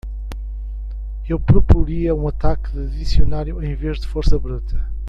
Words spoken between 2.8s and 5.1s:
dicionário em vez de força bruta.